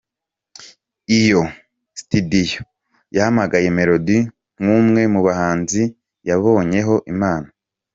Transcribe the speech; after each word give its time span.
Iyo 1.19 1.41
situdiyo 1.97 2.61
yahamagaye 3.15 3.67
melodi 3.77 4.17
nk’umwe 4.61 5.01
mubahanzi 5.13 5.81
yabonyeho 6.27 6.95
impano. 7.11 7.47